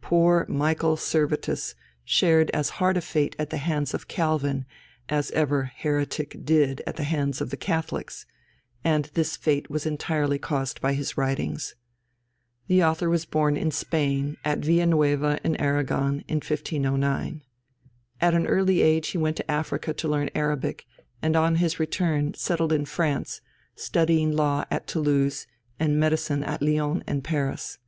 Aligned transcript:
Poor 0.00 0.44
Michael 0.48 0.96
Servetus 0.96 1.76
shared 2.04 2.50
as 2.50 2.68
hard 2.82 2.96
a 2.96 3.00
fate 3.00 3.36
at 3.38 3.50
the 3.50 3.58
hands 3.58 3.94
of 3.94 4.08
Calvin, 4.08 4.66
as 5.08 5.30
ever 5.30 5.70
"heretic" 5.72 6.36
did 6.42 6.82
at 6.84 6.96
the 6.96 7.04
hands 7.04 7.40
of 7.40 7.50
the 7.50 7.56
Catholics; 7.56 8.26
and 8.82 9.04
this 9.14 9.36
fate 9.36 9.70
was 9.70 9.86
entirely 9.86 10.36
caused 10.36 10.80
by 10.80 10.94
his 10.94 11.16
writings. 11.16 11.76
This 12.66 12.82
author 12.82 13.08
was 13.08 13.24
born 13.24 13.56
in 13.56 13.70
Spain, 13.70 14.36
at 14.44 14.62
Villaneuva 14.64 15.38
in 15.44 15.54
Arragon, 15.60 16.24
in 16.26 16.38
1509. 16.38 17.44
At 18.20 18.34
an 18.34 18.48
early 18.48 18.82
age 18.82 19.06
he 19.10 19.18
went 19.18 19.36
to 19.36 19.48
Africa 19.48 19.94
to 19.94 20.08
learn 20.08 20.28
Arabic, 20.34 20.86
and 21.22 21.36
on 21.36 21.54
his 21.54 21.78
return 21.78 22.34
settled 22.34 22.72
in 22.72 22.84
France, 22.84 23.40
studying 23.76 24.32
law 24.32 24.64
at 24.72 24.88
Toulouse, 24.88 25.46
and 25.78 26.00
medicine 26.00 26.42
at 26.42 26.60
Lyons 26.62 27.04
and 27.06 27.22
Paris. 27.22 27.78